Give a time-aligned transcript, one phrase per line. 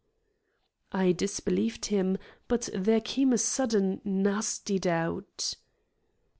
[0.91, 2.17] I disbelieved him,
[2.47, 5.53] but there came a sudden nasty doubt.